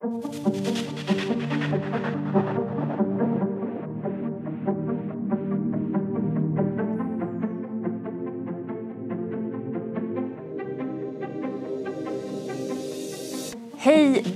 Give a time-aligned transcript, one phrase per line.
[0.00, 0.12] Hej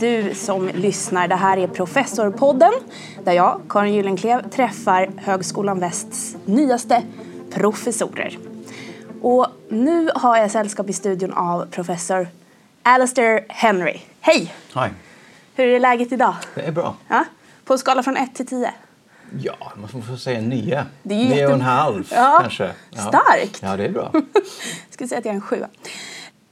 [0.00, 1.28] du som lyssnar.
[1.28, 2.72] Det här är Professorpodden
[3.24, 7.02] där jag, Karin Gyllenklev, träffar Högskolan Västs nyaste
[7.50, 8.38] professorer.
[9.22, 12.28] Och nu har jag sällskap i studion av professor
[12.82, 14.00] Alastair Henry.
[14.20, 14.54] Hej!
[14.74, 14.92] Hej.
[15.54, 16.34] Hur är läget idag?
[16.54, 16.96] Det är bra.
[17.08, 17.24] Ja?
[17.64, 18.74] På en skala från 1 till 10?
[19.40, 20.84] Ja, man får säga nio.
[21.02, 22.70] Det är nio jätte- och en halv Ja, kanske.
[22.90, 23.00] Ja.
[23.00, 23.58] starkt.
[23.62, 24.10] Ja, det är bra.
[24.12, 24.22] Jag
[24.90, 25.68] skulle säga att jag är en sjua.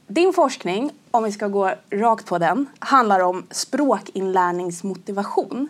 [0.07, 5.69] Din forskning, om vi ska gå rakt på den, handlar om språkinlärningsmotivation.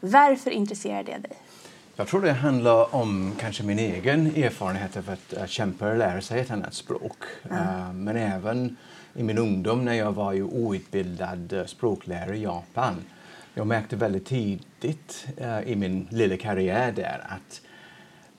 [0.00, 1.32] Varför intresserar det dig?
[1.96, 6.40] Jag tror det handlar om kanske min egen erfarenhet av att kämpa och lära sig
[6.40, 7.16] ett annat språk.
[7.50, 8.76] Eh, men även
[9.18, 12.94] i min ungdom när jag var ju outbildad uh, språklärare i Japan.
[13.54, 17.60] Jag märkte väldigt tidigt eh, i min lilla karriär där att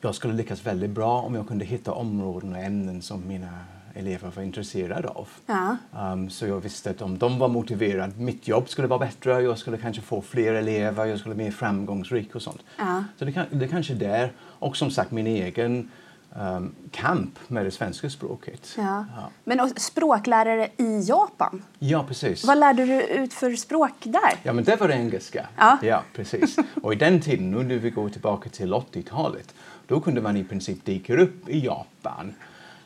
[0.02, 3.60] jag skulle lyckas väldigt bra om jag kunde hitta områden och ämnen som mina
[3.94, 5.28] elever var intresserade av.
[5.46, 5.78] Ja.
[6.14, 9.58] Um, så jag visste att om de var motiverade, mitt jobb skulle vara bättre, jag
[9.58, 12.62] skulle kanske få fler elever, jag skulle bli mer framgångsrik och sånt.
[12.78, 13.04] Ja.
[13.18, 15.92] Så det, det är kanske där, och som sagt min egen
[16.36, 18.74] um, kamp med det svenska språket.
[18.78, 19.06] Ja.
[19.16, 19.30] Ja.
[19.44, 22.46] Men språklärare i Japan, Ja, precis.
[22.46, 24.36] vad lärde du ut för språk där?
[24.44, 25.48] Ja, men det var det engelska.
[25.82, 26.04] Ja.
[26.16, 26.56] precis.
[26.84, 29.54] Och i den tiden, nu när vi går tillbaka till 80-talet,
[29.88, 32.34] då kunde man i princip dyka upp i Japan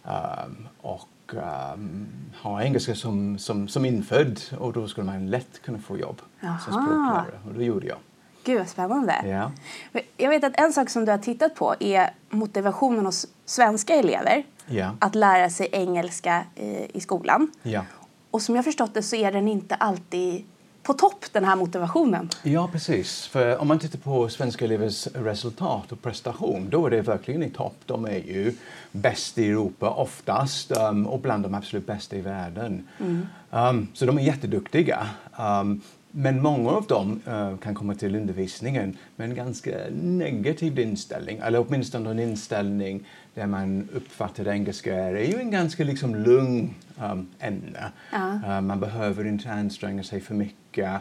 [0.04, 2.08] ehm, och ehm,
[2.42, 6.60] ha engelska som, som, som infödd och då skulle man lätt kunna få jobb Jaha.
[6.60, 7.40] som språklärare.
[7.48, 7.98] Och det gjorde jag.
[8.46, 9.16] Gud vad spännande.
[9.26, 9.52] Ja.
[10.18, 14.44] Jag vet att en sak som du har tittat på är motivationen hos svenska elever
[14.68, 14.92] Ja.
[15.00, 17.52] att lära sig engelska i, i skolan.
[17.64, 17.82] Ja.
[18.32, 20.44] Och som jag förstått det så är den inte alltid
[20.84, 22.30] på topp, den här motivationen.
[22.44, 23.28] Ja, precis.
[23.28, 27.50] För om man tittar på svenska elevers resultat och prestation, då är det verkligen i
[27.50, 27.76] topp.
[27.86, 28.54] De är ju
[28.92, 32.88] bäst i Europa oftast um, och bland de absolut bästa i världen.
[33.52, 35.08] Um, så de är jätteduktiga.
[35.40, 35.82] Um,
[36.16, 41.66] men många av dem uh, kan komma till undervisningen med en ganska negativ inställning, eller
[41.68, 43.04] åtminstone en inställning
[43.34, 47.92] där man uppfattar engelska är ju en ganska liksom lugn um, ämne.
[48.12, 48.40] Ja.
[48.46, 50.92] Uh, man behöver inte anstränga sig för mycket.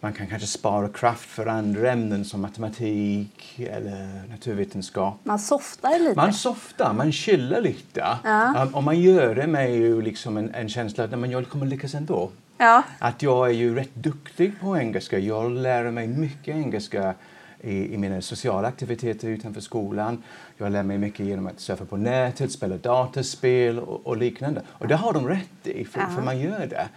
[0.00, 5.20] Man kan kanske spara kraft för andra ämnen som matematik eller naturvetenskap.
[5.24, 6.16] Man softar lite.
[6.16, 8.06] Man softar, man chillar lite.
[8.24, 8.62] Ja.
[8.62, 11.48] Um, och man gör det med ju liksom en, en känsla att "Nej, men jag
[11.48, 12.30] kommer lyckas ändå.
[12.58, 12.82] Ja.
[12.98, 15.18] Att jag är ju rätt duktig på engelska.
[15.18, 17.14] Jag lär mig mycket engelska
[17.60, 20.22] i, i mina sociala aktiviteter utanför skolan.
[20.56, 24.62] Jag lär mig mycket genom att surfa på nätet, spela dataspel och, och liknande.
[24.68, 26.06] Och det har de rätt i, för, Ja.
[26.14, 26.88] för man gör det.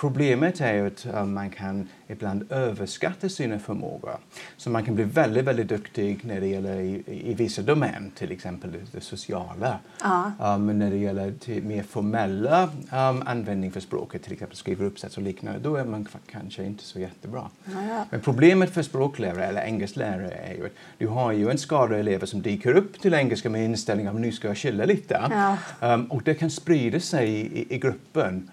[0.00, 4.16] Problemet är ju att uh, man kan ibland överskatta sina förmågor.
[4.56, 8.32] Så man kan bli väldigt, väldigt duktig när det gäller i, i vissa domän, till
[8.32, 9.78] exempel det, sociala.
[10.00, 10.32] Ja.
[10.40, 14.84] Uh, men när det gäller till mer formella um, användning för språket, till exempel skriva
[14.84, 17.50] uppsats och liknande, då är man kanske inte så jättebra.
[17.64, 18.04] ja.
[18.10, 22.26] Men problemet för språklärare eller engelsklärare är ju att du har ju en skara elever
[22.26, 25.20] som dyker upp till engelska med inställningen att nu ska jag chilla lite.
[25.30, 25.94] Ja.
[25.94, 28.50] Um, och det kan sprida sig i, i gruppen.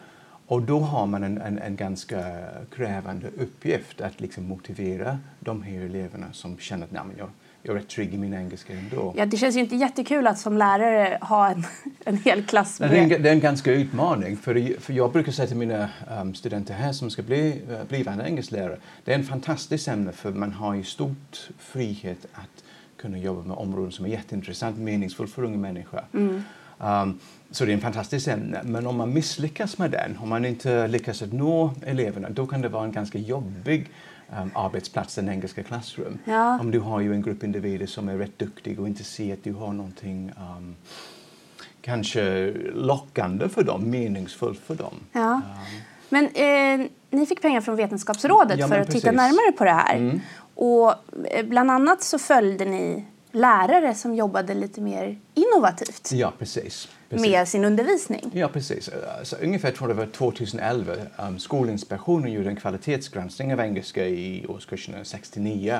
[0.47, 2.35] Och då har man en, en, en ganska
[2.75, 7.29] krävande uppgift att liksom motivera de här eleverna som känner att Nej, jag,
[7.61, 9.13] jag är rätt trygg i min engelska ändå.
[9.17, 11.63] Ja, det känns ju inte jättekul att som lärare ha en,
[12.05, 12.89] en hel klass med...
[12.89, 14.37] det, är en, det är en ganska utmaning.
[14.37, 15.89] För, för jag brukar säga till mina
[16.21, 20.31] um, studenter här som ska bli uh, blivande engelsklärare, det är en fantastisk ämne för
[20.31, 22.63] man har ju stort frihet att
[22.97, 26.01] kunna jobba med områden som är jätteintressant, meningsfullt för unga människor.
[26.79, 27.19] Um,
[27.51, 28.61] så det är en fantastisk ämne.
[28.63, 32.61] Men om man misslyckas med den, om man inte lyckas att nå eleverna, då kan
[32.61, 33.89] det vara en ganska jobbig
[34.41, 36.17] um, arbetsplats, en engelska klassrum.
[36.25, 36.59] Ja.
[36.59, 39.43] Om du har ju en grupp individer som är rätt duktiga och inte ser att
[39.43, 40.75] du har någonting um,
[41.81, 44.93] kanske lockande för dem, meningsfullt för dem.
[45.11, 45.33] Ja.
[45.33, 45.41] Um,
[46.09, 49.17] Men eh, ni fick pengar från Vetenskapsrådet Ja, för att titta precis.
[49.17, 49.95] närmare på det här.
[49.95, 50.19] Mm.
[50.55, 50.93] Och
[51.31, 56.89] eh, bland annat så följde ni lärare som jobbade lite mer innovativt ja, precis.
[57.09, 57.27] precis.
[57.27, 58.31] med sin undervisning.
[58.33, 58.89] Ja, precis.
[59.41, 64.97] Ungefär tror jag det var 2011 um, Skolinspektionen gjorde en kvalitetsgranskning av engelska i årskurserna
[65.03, 65.79] 69.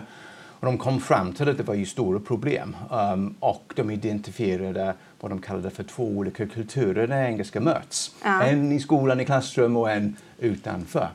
[0.60, 4.94] Och de kom fram till att det var ju stora problem um, och de identifierade
[5.20, 8.12] vad de kallade för två olika kulturer där engelska möts.
[8.24, 8.44] Ja.
[8.44, 11.10] En i skolan i klassrum och en utanför.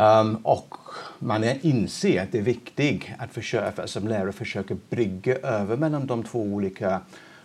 [0.00, 0.74] Um, och
[1.18, 6.22] man inser att det är viktigt att försöka, som lärare försöka brygga över mellan de
[6.22, 7.00] två olika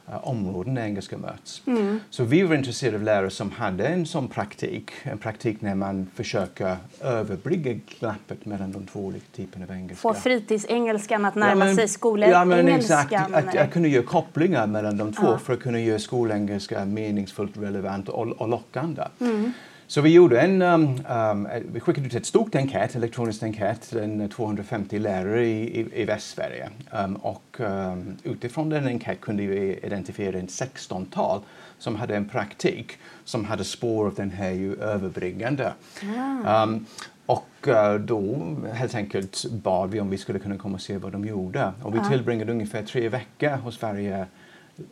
[0.09, 1.61] uh, områden där engelska möts.
[1.67, 1.99] Mm.
[2.09, 6.07] Så vi var intresserade av lärare som hade en sån praktik, en praktik när man
[6.15, 10.01] försöker överbrygga glappet mellan de två olika typerna av engelska.
[10.01, 12.49] Få fritidsengelskan att närma ja, men, sig skolengelskan?
[12.49, 13.13] Ja, men exakt.
[13.13, 15.37] Att, att kunna göra kopplingar mellan de två ja.
[15.37, 19.03] för att kunna göra skolengelska meningsfullt, relevant och, och lockande.
[19.19, 19.53] Mm.
[19.91, 24.29] Så vi gjorde en, um, um, vi skickade ut ett stort enkät, elektroniskt enkät till
[24.35, 26.69] 250 lärare i, i, i Västsverige.
[26.91, 31.41] Um, och um, utifrån den enkät kunde vi identifiera en 16-tal
[31.77, 35.73] som hade en praktik som hade spår av den här ju överbryggande.
[36.17, 36.63] Ah.
[36.63, 36.85] Um,
[37.25, 41.11] och uh, då helt enkelt bad vi om vi skulle kunna komma och se vad
[41.11, 41.71] de gjorde.
[41.83, 42.09] Och vi ah.
[42.09, 44.27] tillbringade ungefär tre veckor hos varje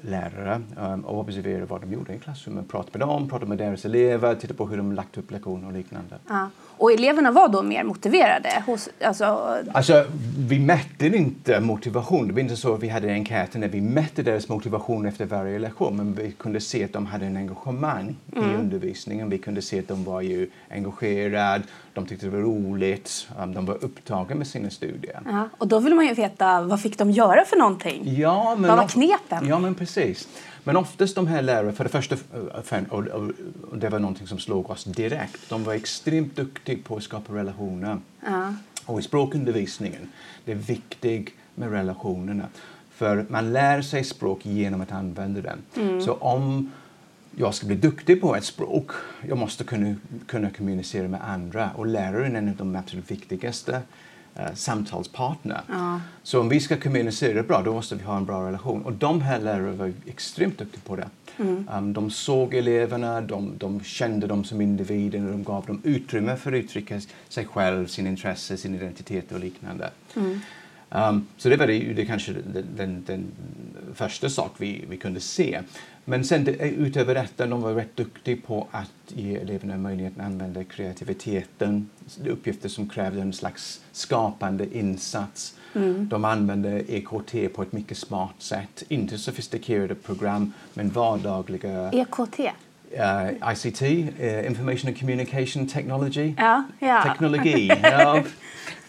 [0.02, 2.68] lärare um, och observera vad de gjorde i klassrummet.
[2.68, 5.74] Prata med dem, prata med deras elever, titta på hur de lagt upp lektioner och
[5.74, 6.16] liknande.
[6.28, 6.50] Ja.
[6.78, 8.64] Och eleverna var då mer motiverade?
[8.66, 9.58] Hos, alltså...
[9.72, 10.06] alltså,
[10.38, 12.28] vi mätte inte motivation.
[12.28, 15.60] Det var inte så att vi hade enkäter när vi mätte deras motivation efter varje
[15.60, 15.98] lektion.
[15.98, 18.50] Men vi kunde se att de hade en engagemang mm.
[18.50, 19.30] i undervisningen.
[19.30, 21.64] Vi kunde se att de var ju engagerade,
[22.00, 25.22] de tyckte det var roligt, de var upptagna med sina studier.
[25.26, 28.16] Ja, och då vill man ju veta vad fick de göra för någonting?
[28.18, 29.48] Ja, men vad var knepen?
[29.48, 30.28] Ja, men precis.
[30.64, 32.16] Men oftast de här lärarna, för det första,
[32.90, 37.04] och, och, det var någonting som slog oss direkt, de var extremt duktiga på att
[37.04, 37.98] skapa relationer.
[38.26, 38.54] Ja.
[38.86, 40.10] Och i språkundervisningen,
[40.46, 42.46] det är viktigt med relationerna.
[42.92, 45.62] För man lär sig språk genom att använda den.
[45.76, 46.02] Mm.
[46.02, 46.72] Så om
[47.36, 48.92] jag ska bli duktig på ett språk,
[49.28, 49.96] jag måste kunna,
[50.28, 51.70] kunna kommunicera med andra.
[51.76, 53.82] Och läraren är en av de absolut viktigaste
[54.36, 55.62] eh, samtalspartner.
[55.70, 56.02] Ja.
[56.24, 58.84] Så om vi ska kommunicera bra, då måste vi ha en bra relation.
[58.84, 61.10] Och de här lärarna var extremt duktiga på det.
[61.38, 61.70] Mm.
[61.74, 66.36] Um, de såg eleverna, de, de, kände dem som individer och de gav dem utrymme
[66.36, 69.90] för att uttrycka sig själv, sin intresse, sin identitet och liknande.
[70.16, 70.40] Mm.
[70.92, 73.32] Um, så det var det, det kanske den, den, den
[73.94, 75.62] första sak vi, vi kunde se.
[76.06, 80.64] Men sen utöver detta, de var rätt duktiga på att ge eleverna möjligheten att använda
[80.64, 81.90] kreativiteten,
[82.26, 85.56] uppgifter som krävde en slags skapande insats.
[85.74, 86.10] Mm.
[86.10, 91.92] De använde EKT på ett mycket smart sätt, inte sofistikerade program men vardagliga...
[91.92, 92.40] EKT?
[92.92, 96.34] Uh, ICT, uh, Information and Communication Technology.
[96.38, 96.66] Ja.
[97.04, 97.68] Teknologi.
[97.68, 98.24] ja.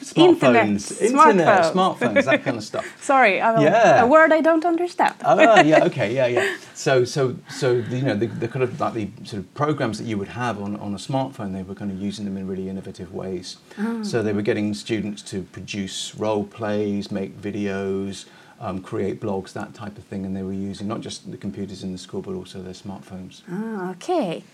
[0.03, 0.91] Smartphones.
[1.03, 2.87] Internet, internet smartphones, that kind of stuff.
[3.03, 4.03] Sorry, I yeah.
[4.03, 5.15] a word I don't understand.
[5.25, 6.57] oh, yeah, okay, yeah, yeah.
[6.75, 10.05] So, so, so you know, the, the kind of like the sort of programs that
[10.05, 12.69] you would have on, on a smartphone, they were kind of using them in really
[12.69, 13.59] innovative ways.
[13.79, 14.03] Oh.
[14.03, 18.25] So they were getting students to produce role plays, make videos,
[18.61, 21.83] um, create blogs, that type of thing, and they were using not just the computers
[21.83, 23.43] in the school but also their smartphones.
[23.51, 24.45] Ah, okay.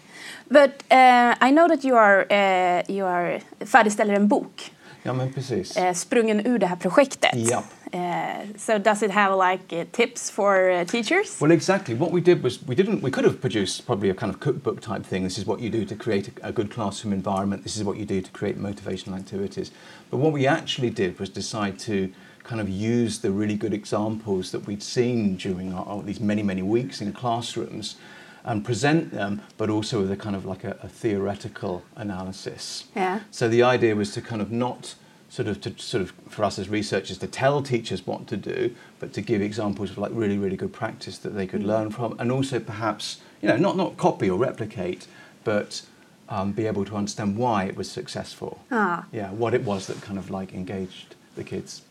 [0.50, 4.70] But uh, I know that you are, uh, you are färdigställer en bok
[5.06, 5.76] Ja, men precis.
[5.76, 7.30] Eh, sprungen ur det här projektet.
[7.34, 7.64] Ja.
[7.92, 11.40] Uh, so does it have like uh, tips for uh, teachers?
[11.40, 11.94] Well, exactly.
[11.94, 13.02] What we did was we didn't.
[13.02, 15.22] We could have produced probably a kind of cookbook type thing.
[15.22, 17.62] This is what you do to create a, a, good classroom environment.
[17.62, 19.70] This is what you do to create motivational activities.
[20.10, 22.08] But what we actually did was decide to
[22.46, 26.62] kind of use the really good examples that we'd seen during our, these many many
[26.62, 27.96] weeks in classrooms
[28.44, 32.84] and present them, but also with a kind of like a, a theoretical analysis.
[32.94, 33.20] Yeah.
[33.32, 34.94] So the idea was to kind of not
[35.28, 38.74] sort of to sort of for us as researchers to tell teachers what to do,
[39.00, 41.66] but to give examples of like really really good practice that they could mm.
[41.66, 45.08] learn from, and also perhaps you know not not copy or replicate,
[45.42, 45.82] but
[46.28, 48.60] um, be able to understand why it was successful.
[48.70, 49.06] Ah.
[49.12, 51.82] Yeah, what it was that kind of like engaged the kids.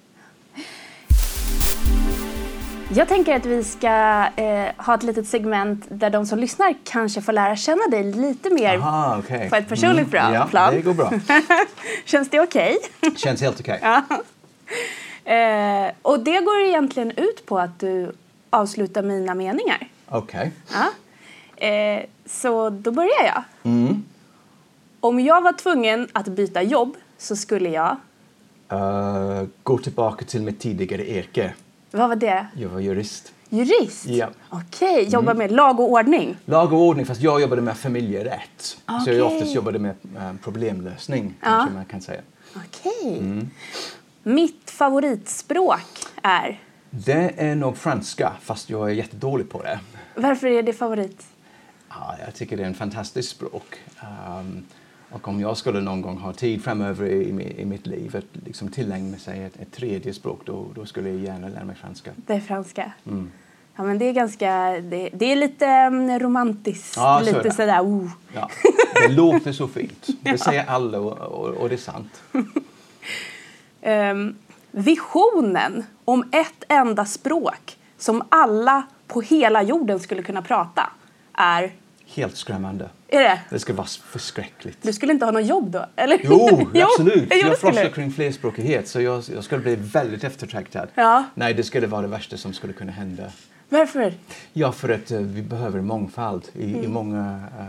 [2.93, 7.21] Jag tänker att vi ska eh, ha ett litet segment där de som lyssnar kanske
[7.21, 9.49] får lära känna dig lite mer Aha, okay.
[9.49, 10.73] på ett personligt mm, ja, plan.
[10.73, 11.11] det går bra.
[12.05, 12.77] Känns det okej?
[13.01, 13.15] Okay?
[13.15, 13.77] Känns helt okej.
[13.77, 14.01] Okay.
[15.25, 15.33] ja.
[15.33, 18.11] eh, och det går egentligen ut på att du
[18.49, 19.87] avslutar mina meningar.
[20.07, 20.51] Okej.
[20.73, 21.67] Ja.
[21.67, 23.43] Eh, så då börjar jag.
[23.63, 24.03] Mm.
[24.99, 27.97] Om jag var tvungen att byta jobb så skulle jag?
[28.73, 31.53] Uh, gå tillbaka till mitt tidigare yrke.
[31.91, 32.47] Vad var det?
[32.55, 33.33] Jag var jurist.
[33.49, 34.05] Jurist?
[34.05, 34.29] Ja.
[34.49, 35.03] Okej, okay.
[35.03, 35.37] jobba mm.
[35.37, 36.37] med lag och ordning?
[36.45, 38.77] Lag och ordning, fast jag jobbade med familjerätt.
[38.87, 38.99] Okay.
[39.05, 41.45] Så jag oftast jobbade med äh, problemlösning, ja.
[41.45, 42.21] kanske man kan säga.
[42.55, 42.91] Okej.
[43.01, 43.19] Okay.
[43.19, 43.49] Mm.
[44.23, 46.61] Mitt favoritspråk är?
[46.89, 49.79] Det är nog franska, fast jag är jättedålig på det.
[50.15, 51.25] Varför är det favorit?
[51.89, 53.75] Ja, jag tycker det är en fantastiskt språk.
[54.39, 54.65] Um,
[55.09, 58.69] och om jag skulle någon gång ha tid framöver i, i mitt liv att liksom
[58.69, 62.11] tillägna sig ett, ett tredje språk då, då, skulle jag gärna lära mig franska.
[62.15, 62.91] Det är franska?
[63.05, 63.31] Mm.
[63.75, 67.81] Ja, men det är ganska, det, det är lite um, romantiskt, ja, lite så sådär
[67.81, 68.09] oh.
[68.33, 68.49] Ja,
[69.07, 70.07] det låter så fint.
[70.21, 70.37] Det ja.
[70.37, 72.21] säger alla och, och, och, det är sant.
[73.81, 74.35] um,
[74.71, 80.89] visionen om ett enda språk som alla på hela jorden skulle kunna prata
[81.33, 81.71] är...
[82.05, 82.89] Helt skrämmande.
[83.07, 83.39] Är det?
[83.49, 84.77] Det skulle vara förskräckligt.
[84.81, 85.85] Du skulle inte ha något jobb då?
[85.95, 86.19] Eller?
[86.23, 86.49] Jo,
[86.83, 87.27] absolut.
[87.31, 90.87] jo, jag forskar kring flerspråkighet så jag, jag skulle bli väldigt eftertraktad.
[90.95, 91.23] Ja.
[91.35, 93.23] Nej, det skulle vara det värsta som skulle kunna hända.
[93.69, 94.13] Varför?
[94.53, 96.83] Ja, för att eh, vi behöver mångfald i, Mm.
[96.83, 97.21] i många
[97.59, 97.65] uh,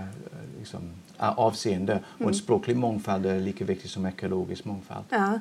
[0.58, 0.80] liksom,
[1.22, 1.98] uh, avseenden.
[2.14, 2.28] Och Mm.
[2.28, 5.04] en språklig mångfald är lika viktig som ekologisk mångfald.
[5.10, 5.38] Ja.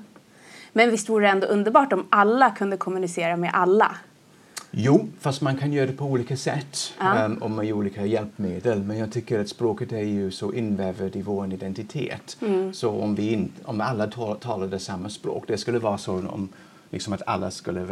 [0.73, 3.95] Men visst vore det ändå underbart om alla kunde kommunicera med alla?
[4.77, 7.15] Jo, fast man kan göra det på olika sätt Ja.
[7.15, 8.79] ehm, och med olika hjälpmedel.
[8.83, 12.37] Men jag tycker att språket är ju så invävt i vår identitet.
[12.41, 12.73] Mm.
[12.73, 16.49] Så om, vi in, om alla tal- talade samma språk, det skulle vara så om
[16.89, 17.87] liksom att alla skulle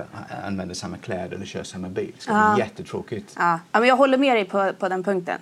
[0.46, 2.12] använda samma kläder eller köra samma bil.
[2.16, 2.54] Det skulle Ja.
[2.56, 3.36] bli jättetråkigt.
[3.38, 5.40] Ja, ja men jag håller med dig på, på den punkten.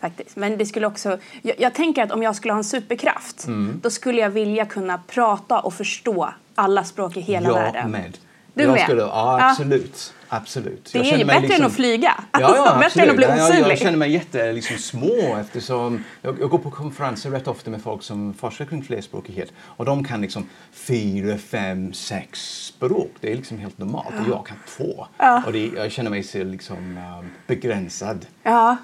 [0.00, 0.36] Faktiskt.
[0.36, 3.80] Men det skulle också, jag, jag tänker att om jag skulle ha en superkraft Mm.
[3.82, 7.90] då skulle jag vilja kunna prata och förstå alla språk i hela jag världen.
[7.90, 8.18] med.
[8.54, 8.82] Du jag med?
[8.82, 9.38] Skulle, Ja.
[9.50, 10.14] absolut.
[10.32, 10.90] Absolut.
[10.92, 12.14] Det är ju bättre än att flyga.
[12.32, 13.70] Ja, ja, Alltså, bättre än att bli Ja, jag, osynlig.
[13.70, 17.82] jag känner mig jätte liksom, små eftersom jag, jag går på konferenser rätt ofta med
[17.82, 23.10] folk som forskar kring flerspråkighet och de kan liksom fyra, fem, sex språk.
[23.20, 25.06] Det är liksom helt normalt och jag kan två.
[25.18, 25.42] Ja.
[25.46, 26.76] Och det, jag känner mig så liksom
[27.18, 28.26] um, begränsad.
[28.42, 28.76] Ja.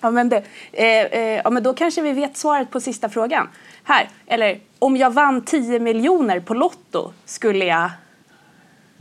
[0.00, 3.48] Ja, men det, eh, eh, ja, men då kanske vi vet svaret på sista frågan.
[3.84, 7.90] Här, eller om jag vann 10 miljoner på Lotto skulle jag...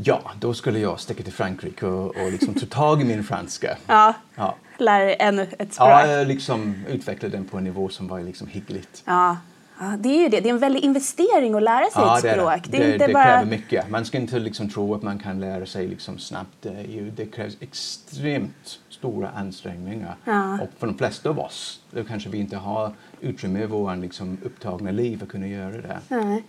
[0.03, 3.77] Ja, då skulle jag sticka till Frankrike och, och liksom ta tag i min franska.
[3.87, 4.55] Ja, Ja.
[4.77, 5.89] lära ännu ett språk.
[5.89, 9.03] Ja, jag liksom utveckla den på en nivå som var liksom hyggligt.
[9.05, 9.37] Ja.
[9.79, 10.39] ja, det är ju det.
[10.39, 12.67] Det är en väldig investering att lära sig ett det är språk.
[12.71, 12.77] det.
[12.77, 13.23] är Det, inte det bara...
[13.23, 13.89] kräver mycket.
[13.89, 16.55] Man ska inte liksom tro att man kan lära sig liksom snabbt.
[16.61, 20.15] Det, det krävs extremt stora ansträngningar.
[20.25, 20.53] Ja.
[20.61, 24.37] Och för de flesta av oss då kanske vi inte har utrymme i våra liksom,
[24.43, 25.97] upptagna liv att kunna göra det.
[26.07, 26.43] Nej.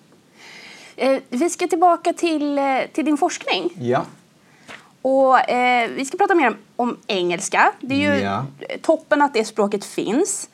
[1.00, 3.70] Eh, vi ska tillbaka till, eh, till din forskning.
[3.80, 4.04] Ja,
[5.02, 7.72] Och, eh, vi ska prata mer om, om engelska.
[7.80, 8.46] Det är ju Ja.
[8.82, 10.48] toppen att det språket finns.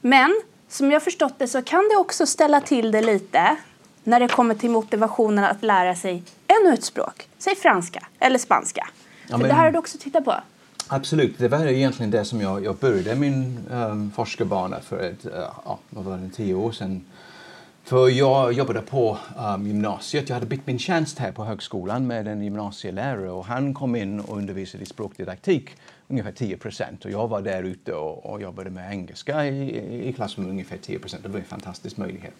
[0.00, 3.56] Men som jag förstått det så kan det också ställa till det lite
[4.04, 7.28] när det kommer till motivationen att lära sig ännu ett språk.
[7.38, 8.88] Säg franska eller spanska.
[9.28, 10.34] Ja, men- det här har du också tittat på.
[10.88, 11.38] absolut.
[11.38, 16.04] Det var egentligen det som jag, jag började min um, forskarbana för ett, uh, vad
[16.04, 17.04] var det, tio år sedan.
[17.84, 19.18] För jag jobbade på
[19.54, 20.28] um, gymnasiet.
[20.28, 24.20] Jag hade bytt min tjänst här på högskolan med en gymnasielärare och han kom in
[24.20, 25.70] och undervisade i språkdidaktik
[26.08, 27.04] ungefär 10 procent.
[27.04, 30.76] Och jag var där ute och, och jobbade med engelska i, i, klass med ungefär
[30.76, 31.22] 10 procent.
[31.22, 32.34] Det var en fantastisk möjlighet.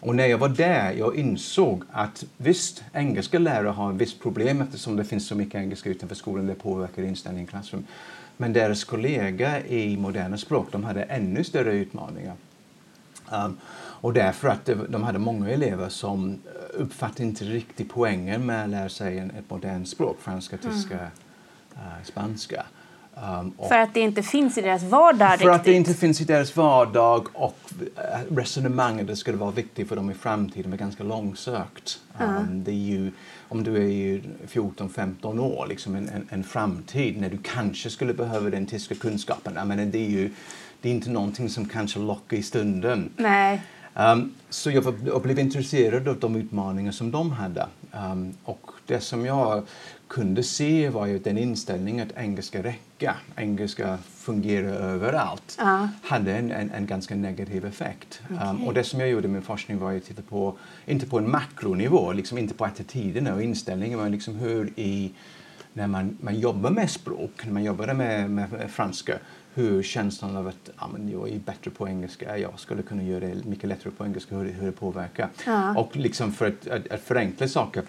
[0.00, 4.60] Och när jag var där jag insåg att visst, engelska lärare har ett visst problem
[4.60, 6.46] eftersom det finns så mycket engelska utanför skolan.
[6.46, 7.88] Det påverkar inställningen i klassrummet.
[8.36, 12.34] Men deras kollegor i moderna språk de hade ännu större utmaningar.
[13.32, 13.58] Um,
[14.02, 18.70] och därför att de hade många elever som eh, uppfattade inte riktigt poängen med att
[18.70, 20.98] lära sig ett modernt språk, franska, tyska,
[21.74, 22.66] eh, spanska.
[23.14, 25.50] Um, För att det inte finns i deras vardag för riktigt.
[25.50, 27.58] att det inte finns i deras vardag och
[27.96, 32.00] eh, resonemanget det skulle vara viktigt för dem i framtiden är ganska långsökt.
[32.20, 33.12] Um, det är ju,
[33.48, 38.14] om du är ju 14-15 år, liksom en, en, en framtid när du kanske skulle
[38.14, 39.52] behöva den tyska kunskapen.
[39.56, 40.30] Jag menar, det är ju
[40.82, 43.10] det är inte någonting som kanske lockar i stunden.
[43.16, 43.62] Nej.
[43.94, 47.66] Um, så jag, var, jag blev intresserad av de utmaningar som de hade.
[48.12, 49.62] Um, och det som jag
[50.08, 55.88] kunde se var ju den inställningen att engelska räcka, engelska fungerar överallt, Ja.
[56.02, 58.20] hade en, en, en ganska negativ effekt.
[58.30, 58.66] Um, Okej.
[58.66, 61.30] och det som jag gjorde i min forskning var att titta på, inte på en
[61.30, 65.12] makronivå, liksom inte på attityderna och inställningen, men liksom hur i
[65.72, 69.18] när man, man jobbar med språk, när man jobbar med, med franska,
[69.54, 73.20] hur känslan av att ja, men jag är bättre på engelska, jag skulle kunna göra
[73.20, 75.28] det mycket lättare på engelska, hur, hur det påverkar.
[75.46, 75.78] Ja.
[75.78, 77.82] Och liksom för att, att, att förenkla saker,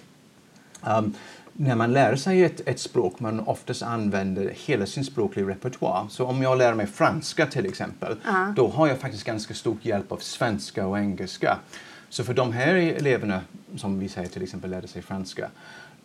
[0.88, 1.14] um,
[1.54, 6.08] när man lär sig ett, ett språk man oftast använder hela sin språkliga repertoar.
[6.10, 8.54] Så om jag lär mig franska till exempel, Ja.
[8.56, 11.58] då har jag faktiskt ganska stor hjälp av svenska och engelska.
[12.10, 13.42] Så för de här eleverna,
[13.76, 15.50] som vi säger till exempel lärde sig franska,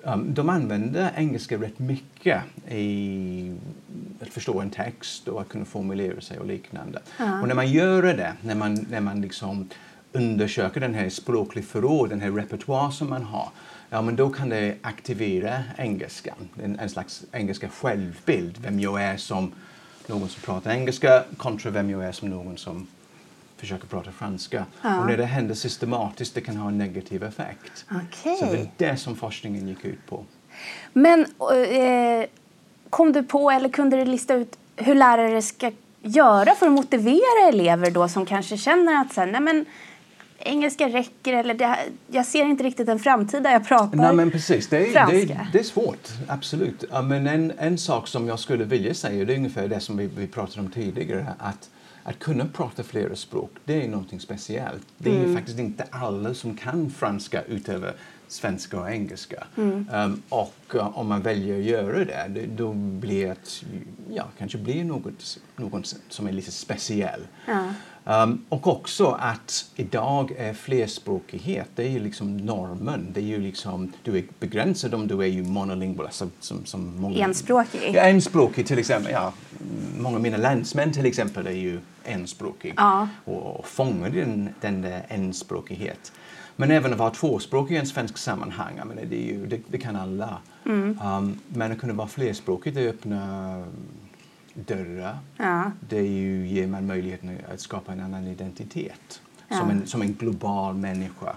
[0.03, 3.57] um, de använder engelska rätt mycket i
[4.21, 7.03] att förstå en text och att kunna formulera sig och liknande.
[7.19, 7.41] Ja.
[7.41, 9.69] Och när man gör det, när man, när man liksom
[10.13, 13.49] undersöker den här språkliga förråd, den här repertoar som man har,
[13.91, 19.17] ja men då kan det aktivera engelskan, en, en slags engelska självbild, vem jag är
[19.17, 19.53] som
[20.07, 22.87] någon som pratar engelska kontra vem jag är som någon som
[23.61, 24.67] försöker prata franska.
[24.83, 25.01] Ja.
[25.01, 27.87] Och när det händer systematiskt det kan ha en negativ effekt.
[27.91, 28.37] Okej.
[28.39, 30.25] Så det är det som forskningen gick ut på.
[30.93, 31.21] Men
[31.71, 32.29] eh,
[32.91, 35.73] kom du på eller kunde du lista ut hur lärare ska
[36.03, 39.65] göra för att motivera elever då som kanske känner att så här, nej men,
[40.39, 44.31] engelska räcker eller det, jag ser inte riktigt en framtid där jag pratar Nej, men
[44.31, 44.69] precis.
[44.69, 45.17] Det är, franska.
[45.17, 46.85] det är, det är svårt, absolut.
[47.05, 50.07] Men en, en sak som jag skulle vilja säga, det är ungefär det som vi,
[50.07, 51.71] vi pratade om tidigare, att
[52.09, 54.87] att kunna prata flera språk, det är någonting speciellt.
[54.99, 57.95] Det är ju faktiskt inte alla som kan franska utöver
[58.29, 59.47] svenska och engelska.
[59.57, 63.63] Um, och uh, om man väljer att göra det, det då blir det
[64.11, 67.21] ja, kanske blir något, något som är lite speciell.
[68.09, 73.07] Um, och också att idag är flerspråkighet, det är ju liksom normen.
[73.13, 77.01] Det är ju liksom, du är begränsad om du är ju monolingual, alltså som, som
[77.01, 77.91] många, Enspråkig.
[77.95, 79.13] Ja, enspråkig till exempel.
[79.13, 79.33] Ja,
[79.99, 83.09] många av mina landsmän till exempel är ju enspråkig Ja.
[83.25, 86.13] och fångar den, den där enspråkighet.
[86.57, 89.61] Men även att vara tvåspråkig i en svensk sammanhang, jag menar, det, är ju, det,
[89.69, 90.39] det kan alla.
[90.65, 93.65] Um, men att kunna vara flerspråkig, det öppnar
[94.67, 95.19] dörrar.
[95.37, 95.73] Ja.
[95.89, 99.57] Det ju, ger man möjligheten att skapa en annan identitet Ja.
[99.59, 101.37] som, en, som en global människa.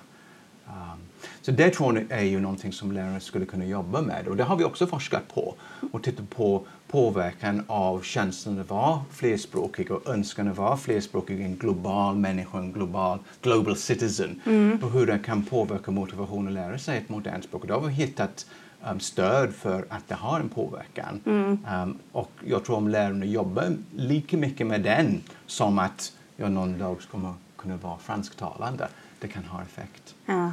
[0.67, 0.99] Um,
[1.41, 4.43] så det tror jag är ju någonting som lärare skulle kunna jobba med och det
[4.43, 5.55] har vi också forskat på
[5.91, 11.55] och tittat på påverkan av känslan att vara flerspråkig och önskan att vara flerspråkig, en
[11.55, 14.41] global människa, en global global citizen
[14.81, 17.61] och hur det kan påverka motivationen att lära sig ett modernt språk.
[17.61, 18.45] Och då har vi hittat
[18.89, 21.21] um, stöd för att det har en påverkan.
[21.25, 26.79] Um, och jag tror om lärarna jobbar lika mycket med den som att jag någon
[26.79, 28.88] dag kommer kunna vara fransktalande,
[29.19, 30.15] det kan ha effekt.
[30.25, 30.51] Ja.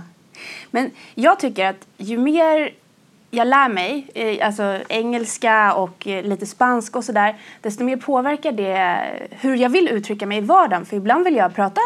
[0.70, 2.74] Men jag tycker att ju mer
[3.30, 8.52] jag lär mig, eh, alltså engelska och eh, lite spanska och sådär, desto mer påverkar
[8.52, 10.86] det hur jag vill uttrycka mig i vardagen.
[10.86, 11.80] För ibland vill jag prata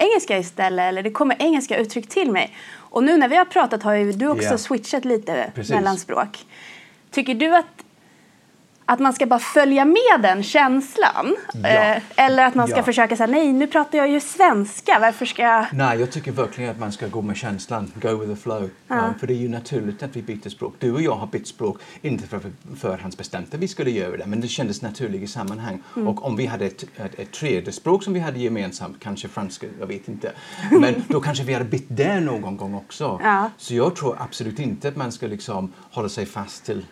[0.00, 2.56] engelska istället, eller det kommer engelska uttryck till mig.
[2.76, 4.58] Och nu när vi har pratat har ju du också Ja.
[4.58, 5.74] switchat lite Precis.
[5.74, 6.38] mellan språk.
[7.10, 7.66] Tycker du att,
[8.90, 11.36] att man ska bara följa med den känslan?
[11.54, 11.68] Ja.
[11.68, 12.82] Eh, eller att man ska Ja.
[12.82, 15.66] försöka säga nej, nu pratar jag ju svenska, varför ska jag...
[15.72, 18.70] Nej, jag tycker verkligen att man ska gå med känslan, go with the flow.
[18.88, 20.74] Um, för det är ju naturligt att vi byter språk.
[20.78, 22.40] Du och jag har bytt språk, inte för
[22.76, 25.82] förhandsbestämt att vi skulle göra det, men det kändes naturligt i sammanhang.
[25.94, 29.66] Och om vi hade ett, ett, ett tredje språk som vi hade gemensamt, kanske franska,
[29.80, 30.32] jag vet inte,
[30.70, 33.20] men då kanske vi hade bytt det någon gång också.
[33.22, 33.50] Ja.
[33.56, 36.86] Så jag tror absolut inte att man ska liksom hålla sig fast till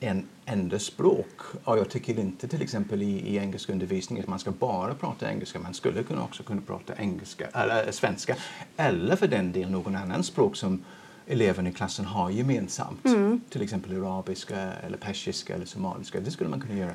[0.00, 1.40] en enda språk.
[1.64, 5.30] Och jag tycker inte till exempel i, i engelska undervisning att man ska bara prata
[5.30, 5.58] engelska.
[5.58, 8.36] Man skulle kunna också kunna prata engelska, eller äh, svenska
[8.76, 10.84] eller för den delen någon annan språk som
[11.26, 13.06] eleverna i klassen har gemensamt.
[13.50, 16.20] Till exempel arabiska, eller persiska eller somaliska.
[16.20, 16.92] Det skulle man kunna göra.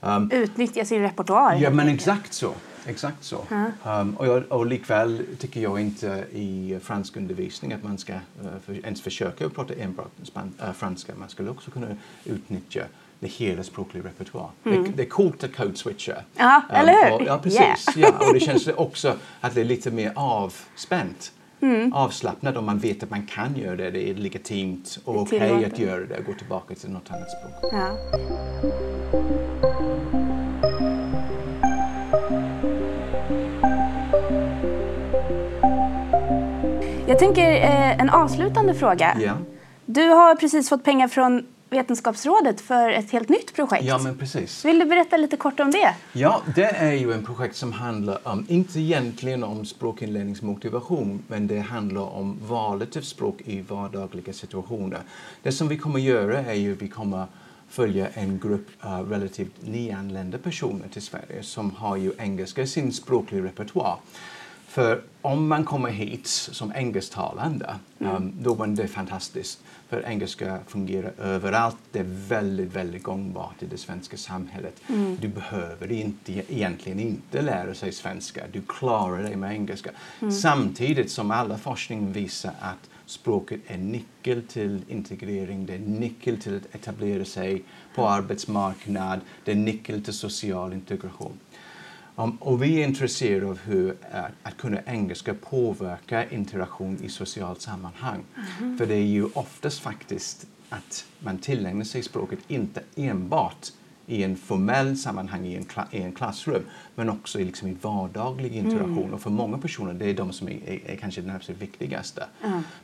[0.00, 1.54] Um, Utnyttja sin repertoar.
[1.54, 2.52] Ja, men exakt så.
[2.86, 3.44] Exakt så.
[3.84, 8.18] Um, och, jag, och likväl tycker jag inte i fransk undervisning att man ska uh,
[8.66, 11.12] för, ens försöka att prata enbart span, uh, franska.
[11.16, 11.86] Man skulle också kunna
[12.24, 12.82] utnyttja
[13.20, 14.50] det hela språkliga repertoar.
[14.62, 16.12] Det, det är coolt att code-switcha.
[16.12, 16.24] Mm.
[16.36, 17.14] Ja, eller hur?
[17.14, 17.96] och, ja, precis.
[17.96, 18.14] Yeah.
[18.20, 21.32] Ja, och det känns också att det är lite mer avspänt.
[21.62, 21.92] Mm.
[21.92, 25.48] Avslappnat om man vet att man kan göra det, det är legitimt och okej att
[25.48, 25.78] tillåtet.
[25.78, 27.72] göra det och gå tillbaka till något annat språk.
[27.72, 27.96] Ja.
[37.20, 39.16] Tänker eh, en avslutande fråga.
[39.20, 39.32] Ja.
[39.86, 43.84] Du har precis fått pengar från Vetenskapsrådet för ett helt nytt projekt.
[43.84, 44.64] ja, men precis.
[44.64, 45.94] Vill du berätta lite kort om det?
[46.12, 51.58] Ja, det är ju en projekt som handlar om, inte egentligen om språkinlärningsmotivation, men det
[51.58, 55.00] handlar om valet av språk i vardagliga situationer.
[55.42, 57.26] Det som vi kommer göra är ju vi kommer
[57.68, 62.92] följa en grupp uh, relativt nyanlända personer till Sverige som har ju engelska i sin
[62.92, 63.96] språkliga repertoar.
[64.70, 69.62] För om man kommer hit som engelsktalande, um, då är det fantastiskt.
[69.88, 71.76] För engelska fungerar överallt.
[71.92, 74.82] Det är väldigt, väldigt gångbart i det svenska samhället.
[75.20, 78.44] Du behöver inte, egentligen inte lära sig svenska.
[78.52, 79.90] Du klarar dig med engelska.
[80.42, 86.56] Samtidigt som alla forskning visar att språket är nyckel till integrering, det är nyckel till
[86.56, 87.62] att etablera sig
[87.94, 91.38] på arbetsmarknad, det är nyckel till social integration.
[92.20, 97.60] Um, och vi är intresserade av hur uh, att kunna engelska påverka interaktion i socialt
[97.60, 98.24] sammanhang.
[98.78, 103.72] För det är ju oftast faktiskt att man tillägnar sig språket inte enbart
[104.06, 106.62] i en formell sammanhang i en, i en klassrum
[106.94, 109.14] men också i, liksom, i vardaglig interaktion.
[109.14, 112.24] Och för många personer det är de som är, är, är kanske den absolut viktigaste.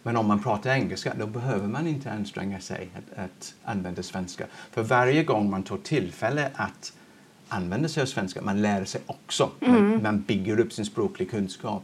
[0.02, 4.46] Men om man pratar engelska då behöver man inte anstränga sig att, att använda svenska.
[4.70, 6.92] För varje gång man tar tillfälle att
[7.48, 9.50] använder sig av svenska, man lär sig också.
[9.60, 11.82] Man, man bygger upp sin språkliga kunskap.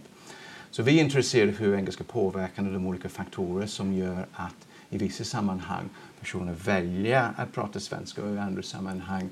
[0.70, 4.98] Så vi är intresserade av hur engelska påverkar de olika faktorer som gör att i
[4.98, 5.88] vissa sammanhang
[6.20, 9.28] personer väljer att prata svenska och i andra sammanhang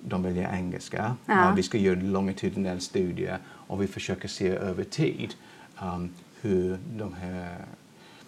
[0.00, 1.16] de väljer engelska.
[1.26, 1.52] Ja.
[1.56, 5.34] Vi ska göra longitudinell studie och vi försöker se över tid
[5.82, 7.56] um, hur, de här,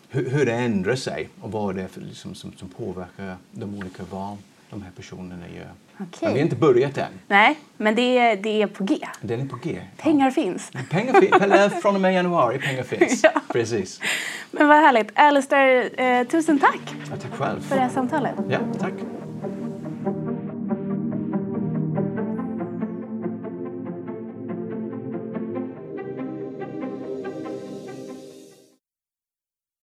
[0.08, 3.74] hur, hur det ändrar sig och vad det är för, liksom, som, som påverkar de
[3.74, 4.36] olika val
[4.70, 5.70] de här personerna gör.
[5.94, 6.08] Okej.
[6.20, 7.04] Men vi har inte börjat än.
[7.28, 8.98] Nej, men det är, det är på G.
[9.20, 9.80] Den är på G.
[9.96, 10.70] Pengar finns.
[10.72, 10.80] Ja.
[10.90, 11.42] Pengar finns.
[11.42, 13.22] Eller från och med januari, pengar finns.
[13.34, 13.40] Ja.
[13.52, 14.00] Precis.
[14.50, 15.10] Men vad härligt.
[15.14, 16.80] Alistair, eh, tusen tack
[17.10, 17.60] Ja, tack själv.
[17.60, 18.34] för det här samtalet.
[18.48, 18.92] Ja, tack.